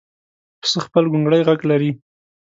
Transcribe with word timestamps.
پسه 0.61 0.79
خپل 0.85 1.03
ګونګړی 1.11 1.41
غږ 1.47 1.59
لري. 1.71 1.91